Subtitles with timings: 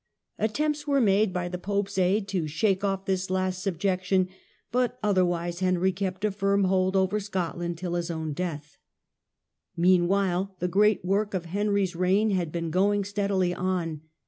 [0.39, 4.29] Attempts were made, by the pope's aid, to shake off this last subjec tion,
[4.71, 8.77] but otherwise Henry kept a firm hold over Scotiand till his own death.
[9.77, 14.01] Meanwhile the great work of Henry's reign had been going steadily on.